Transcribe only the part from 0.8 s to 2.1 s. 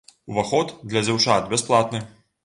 для дзяўчат бясплатны.